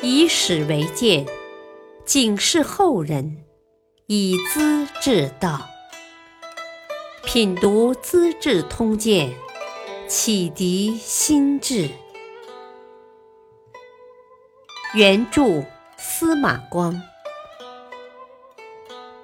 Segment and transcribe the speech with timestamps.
[0.00, 1.26] 以史为鉴，
[2.06, 3.44] 警示后人，
[4.06, 5.68] 以资治道。
[7.24, 9.28] 品读《资治通鉴》，
[10.08, 11.90] 启迪心智。
[14.94, 15.64] 原著
[15.96, 17.02] 司马光，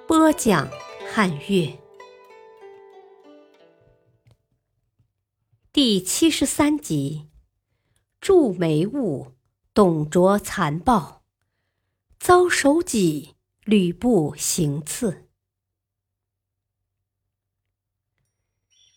[0.05, 0.67] 播讲
[1.09, 1.79] 汉乐。
[5.71, 7.29] 第七十三集：
[8.19, 9.34] 祝眉误，
[9.75, 11.21] 董卓残暴，
[12.17, 13.35] 遭首级，
[13.65, 15.25] 吕布行刺。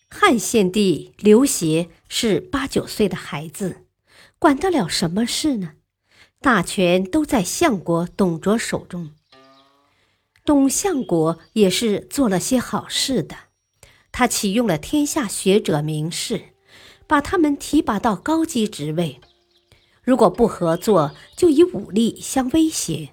[0.09, 3.87] 汉献帝刘协是八九岁的孩子，
[4.39, 5.73] 管得了什么事呢？
[6.41, 9.11] 大权都在相国董卓手中。
[10.45, 13.37] 董相国也是做了些好事的，
[14.13, 16.55] 他启用了天下学者名士，
[17.09, 19.21] 把他们提拔到高级职位。
[20.09, 23.11] 如果不合作，就以武力相威胁。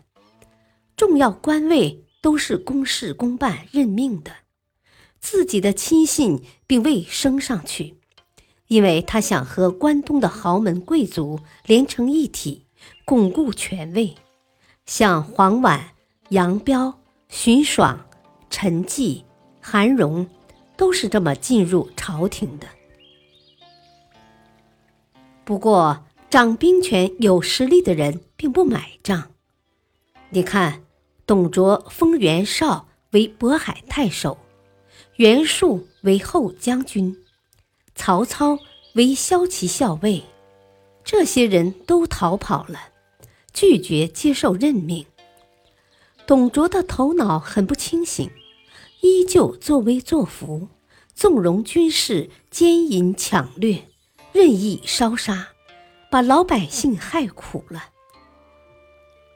[0.96, 4.32] 重要官位都是公事公办任命的。
[5.20, 7.98] 自己的亲信并未升上去，
[8.68, 12.66] 因为他想和关东的豪门贵族连成一体，
[13.04, 14.16] 巩固权位。
[14.86, 15.90] 像黄婉、
[16.30, 18.06] 杨彪、荀爽、
[18.50, 19.26] 陈纪、
[19.60, 20.26] 韩荣，
[20.78, 22.66] 都是这么进入朝廷的。
[25.44, 29.32] 不过，掌兵权有实力的人并不买账。
[30.30, 30.84] 你看，
[31.26, 34.38] 董卓封袁绍为渤海太守。
[35.16, 37.16] 袁术为后将军，
[37.96, 38.60] 曹操
[38.96, 40.24] 为骁骑校尉，
[41.06, 42.90] 这些人都逃跑了，
[43.54, 45.06] 拒绝接受任命。
[46.28, 48.30] 董卓的头脑很不清醒，
[49.02, 50.68] 依旧作威作福，
[51.14, 53.88] 纵容军士奸淫抢掠，
[54.34, 55.50] 任意烧杀，
[56.10, 57.86] 把老百姓害苦了。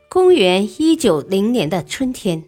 [0.09, 2.43] 公元一九零年的春天。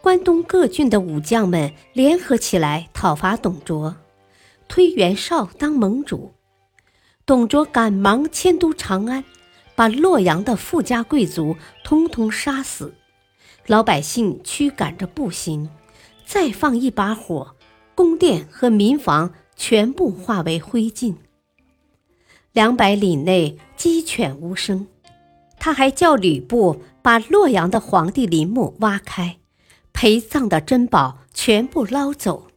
[0.00, 3.96] 关东各郡的武将们联合起来讨伐董卓，
[4.68, 6.32] 推袁绍当盟主。
[7.26, 9.24] 董卓赶忙迁都长安，
[9.74, 12.94] 把洛阳的富家贵族通通杀死，
[13.66, 15.68] 老百姓驱赶着步行，
[16.24, 17.56] 再放一把火，
[17.96, 21.16] 宫殿和民房全部化为灰烬。
[22.58, 24.88] 两百里内鸡犬无声。
[25.60, 29.36] 他还叫吕布把洛阳的皇帝陵墓挖开。
[29.92, 32.48] 陪葬的珍宝全部捞走。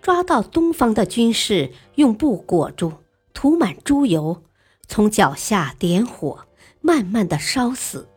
[0.00, 2.94] 抓到东方的军士用布裹住，
[3.34, 4.44] 涂满猪油，
[4.88, 6.46] 从脚下点火，
[6.80, 8.08] 慢慢的烧死，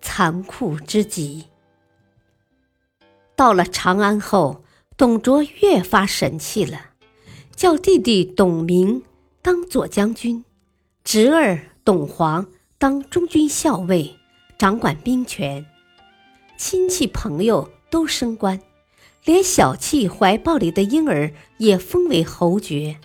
[0.00, 1.44] 残酷之极。
[3.36, 4.64] 到了长安后，
[4.96, 6.86] 董卓越发神气了，
[7.54, 9.02] 叫弟弟董明
[9.42, 10.44] 当左将军，
[11.02, 12.46] 侄儿董黄
[12.76, 14.14] 当中军校尉，
[14.58, 15.64] 掌管兵权。
[16.58, 18.60] 亲戚朋友都升官，
[19.24, 22.98] 连小气怀抱里的婴儿也封为侯爵，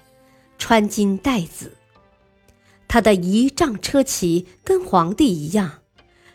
[0.57, 1.71] 穿金戴紫。
[2.85, 5.79] 他的仪仗车骑跟皇帝一样，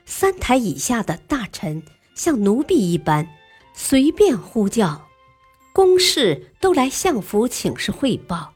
[0.07, 1.83] 三台以下的大臣
[2.15, 3.29] 像奴婢一般，
[3.75, 5.09] 随便呼叫，
[5.75, 8.55] 公事都来相府请示汇报。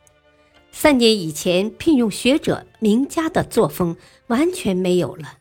[0.76, 3.96] 三年以前聘用学者名家的作风
[4.26, 5.38] 完全没有了。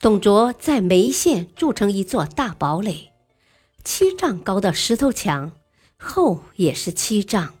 [0.00, 3.10] 董卓在眉县筑成一座大堡垒，
[3.82, 5.50] 七丈高的石头墙，
[5.98, 7.52] 厚也是七丈，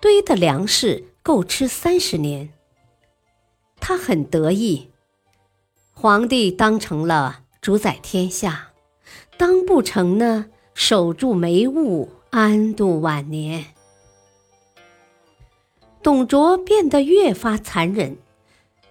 [0.00, 2.52] 堆的粮食够吃三十年。
[3.78, 4.90] 他很得意，
[5.92, 8.72] 皇帝当成了主宰天下，
[9.38, 13.75] 当不成呢，守住眉雾，安度晚年。
[16.06, 18.16] 董卓变得越发残忍，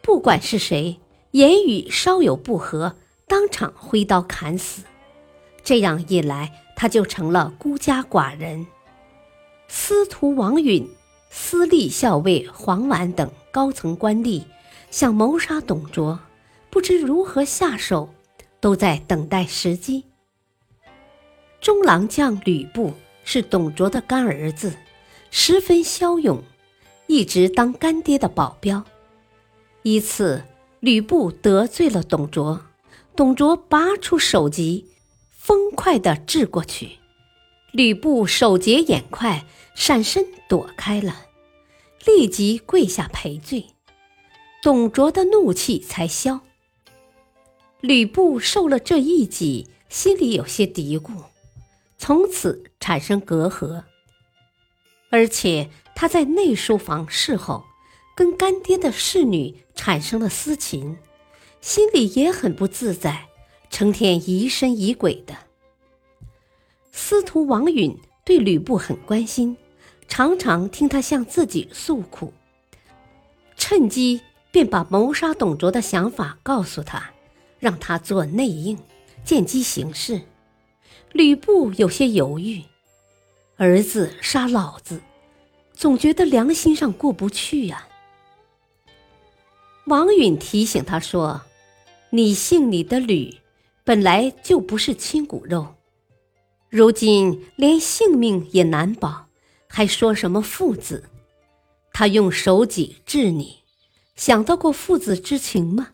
[0.02, 1.00] 不管是谁。
[1.32, 4.84] 言语稍有不合，当场挥刀砍死。
[5.64, 8.68] 这样一来，他就成了孤家寡人。
[9.70, 10.86] 司徒王允、
[11.30, 14.44] 司隶校尉黄琬等高层官吏
[14.92, 16.20] 想谋杀董卓，
[16.70, 18.10] 不知如何下手，
[18.60, 20.04] 都在等待时机。
[21.62, 24.76] 中郎将吕布是董卓的干儿子，
[25.32, 26.44] 十分骁勇，
[27.08, 28.84] 一直当干爹的保镖。
[29.84, 30.44] 一次。
[30.82, 32.62] 吕布得罪了董卓，
[33.16, 34.86] 董卓拔出首级，
[35.32, 37.00] 风快地掷过去。
[37.72, 41.26] 吕布手捷眼快，闪身躲开了，
[42.06, 43.66] 立即跪下赔罪。
[44.62, 46.42] 董卓的怒气才消。
[47.82, 51.10] 吕布受了这一击，心里有些嘀咕，
[51.98, 53.82] 从此产生隔阂。
[55.16, 57.64] 而且他在内书房侍候。
[58.18, 60.98] 跟干爹的侍女产生了私情，
[61.60, 63.26] 心里也很不自在，
[63.70, 65.36] 成天疑神疑鬼的。
[66.94, 69.58] 司徒王允对吕布很关心，
[70.08, 72.32] 常常听他向自己诉苦，
[73.58, 77.12] 趁机便把谋杀董卓的想法告诉他，
[77.60, 78.80] 让他做内应，
[79.26, 80.22] 见机行事。
[81.12, 82.64] 吕布有些犹豫，
[83.58, 85.02] 儿子杀老子，
[85.74, 87.88] 总觉得良心上过不去呀。
[89.86, 91.42] 王允提醒他说
[92.12, 93.38] ：“你姓你的吕，
[93.86, 95.76] 本来就不是亲骨肉。”
[96.70, 99.28] 如今连性命也难保，
[99.70, 101.10] 还说什么父子？
[101.94, 103.60] 他用手戟治你，
[104.18, 105.94] 想到过父子之情吗？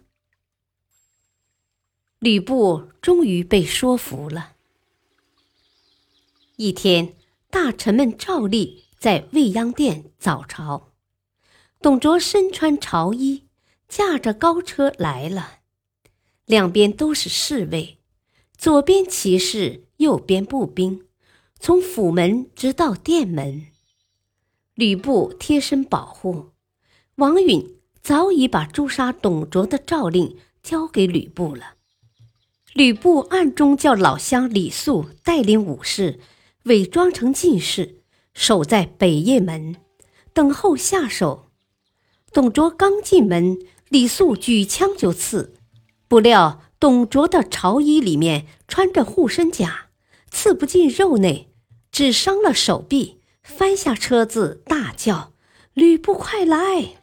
[2.18, 4.54] 吕布终于被说服了。
[6.56, 7.16] 一天，
[7.52, 10.94] 大臣们照例在未央殿早朝，
[11.82, 13.44] 董卓身穿朝衣，
[13.88, 15.60] 驾着高车来了，
[16.46, 18.00] 两边都是侍卫，
[18.58, 19.86] 左边骑士。
[20.02, 21.06] 右边步兵
[21.60, 23.68] 从府门直到殿门，
[24.74, 26.54] 吕布贴身保护。
[27.18, 31.76] 王允早已把诛杀董卓的诏令交给吕布了。
[32.74, 36.20] 吕布暗中叫老乡李肃带领武士，
[36.64, 38.02] 伪装成进士，
[38.34, 39.78] 守在北邺门，
[40.34, 41.48] 等候下手。
[42.32, 43.58] 董卓刚进门，
[43.90, 45.56] 李肃举枪就刺，
[46.08, 49.88] 不料董卓的朝衣里面穿着护身甲。
[50.30, 51.52] 刺不进肉内，
[51.92, 55.34] 只伤了手臂，翻下车子，大叫
[55.74, 56.94] ：“吕布，快来！”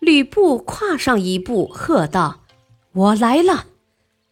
[0.00, 2.42] 吕布跨上一步，喝道
[2.92, 3.68] ：“我来了！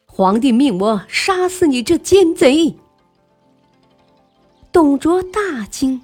[0.04, 2.76] 皇帝命我杀死你这奸贼！”
[4.76, 6.02] 董卓大惊：“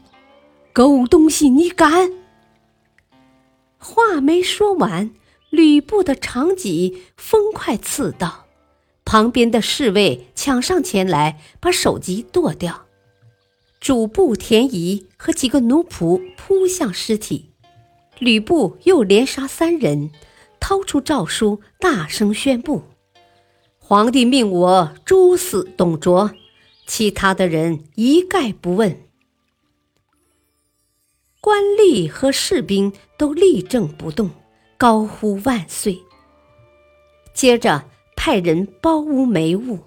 [0.73, 2.11] 狗东西，你敢！”
[3.77, 5.11] 话没说完，
[5.51, 8.47] 吕布的长戟风快刺到。
[9.05, 12.87] 旁边的侍卫抢上前来，把首级剁掉。
[13.79, 17.51] 主簿田仪和几个奴仆扑向尸体。
[18.19, 20.11] 吕布又连杀三人，
[20.59, 22.85] 掏出诏书，大声宣布
[23.77, 26.31] ：“皇帝命我诛死董卓，
[26.95, 29.09] 其他的人一概不问。”
[31.41, 34.29] 官吏和士兵都立正不动，
[34.77, 36.03] 高呼万岁。
[37.33, 37.89] 接着。
[38.15, 39.81] 派人包屋煤物，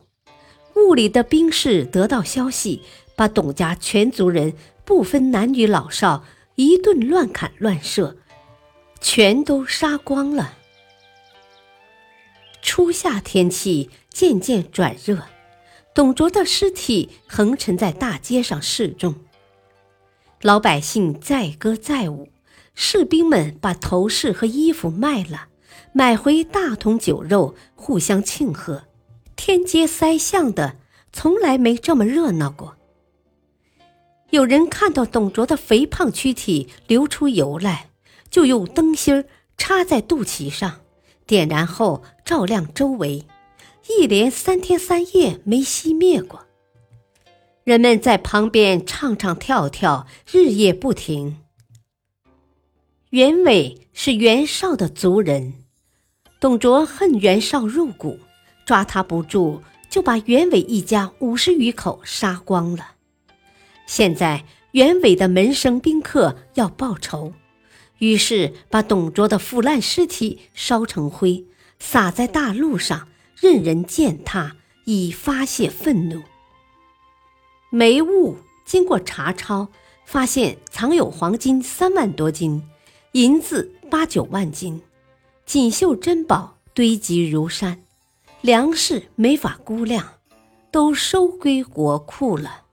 [0.75, 2.81] 屋里的兵士得到消息，
[3.15, 6.25] 把董家全族人不分男女老少
[6.55, 8.17] 一顿乱砍乱射，
[8.99, 10.57] 全都杀光了。
[12.61, 15.23] 初夏天气渐渐转热，
[15.95, 19.15] 董卓的尸体横陈在大街上示众，
[20.41, 22.27] 老百姓载歌载舞，
[22.73, 25.47] 士兵们把头饰和衣服卖了。
[25.93, 28.83] 买回大桶酒肉，互相庆贺，
[29.37, 30.75] 天街塞巷的，
[31.13, 32.75] 从来没这么热闹过。
[34.31, 37.87] 有人看到董卓的肥胖躯体流出油来，
[38.29, 39.23] 就用灯芯儿
[39.57, 40.81] 插在肚脐上，
[41.25, 43.25] 点燃后照亮周围，
[43.87, 46.45] 一连三天三夜没熄灭过。
[47.63, 51.37] 人们在旁边唱唱跳跳，日夜不停。
[53.11, 55.53] 袁伟是袁绍的族人。
[56.39, 58.19] 董卓恨袁绍入骨，
[58.65, 62.91] 抓他不住，就把袁伟一家五十余口杀光了。
[63.87, 67.33] 现在袁伟的门生宾客要报仇，
[67.99, 71.45] 于是把董卓的腐烂尸体烧成灰，
[71.79, 73.07] 撒在大路上，
[73.39, 76.21] 任人践踏，以发泄愤怒。
[77.69, 79.67] 梅物经过查抄，
[80.05, 82.63] 发现藏有黄金三万多斤，
[83.11, 84.81] 银子八九万斤。
[85.45, 87.83] 锦绣珍宝堆积如山，
[88.41, 90.13] 粮食没法估量，
[90.71, 92.63] 都收归国库了。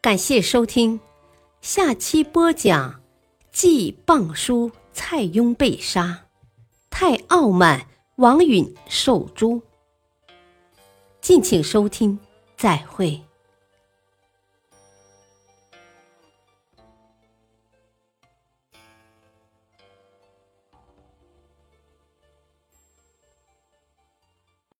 [0.00, 0.98] 感谢收听，
[1.60, 3.02] 下期播讲：
[3.52, 6.24] 季傍书蔡邕被杀，
[6.92, 9.62] 太傲慢王允受诛。
[11.22, 12.18] 敬请收听，
[12.56, 13.20] 再会。